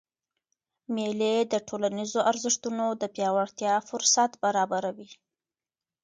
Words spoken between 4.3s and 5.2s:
برابروي.